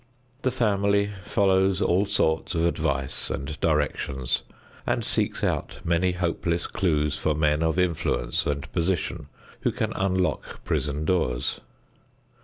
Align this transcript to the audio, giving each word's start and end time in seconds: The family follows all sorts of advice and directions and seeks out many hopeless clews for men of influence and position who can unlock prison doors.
The 0.41 0.49
family 0.49 1.11
follows 1.23 1.79
all 1.79 2.07
sorts 2.07 2.55
of 2.55 2.65
advice 2.65 3.29
and 3.29 3.55
directions 3.61 4.41
and 4.87 5.05
seeks 5.05 5.43
out 5.43 5.77
many 5.83 6.13
hopeless 6.13 6.65
clews 6.65 7.15
for 7.19 7.35
men 7.35 7.61
of 7.61 7.77
influence 7.77 8.47
and 8.47 8.71
position 8.71 9.27
who 9.59 9.71
can 9.71 9.93
unlock 9.93 10.63
prison 10.63 11.05
doors. 11.05 11.61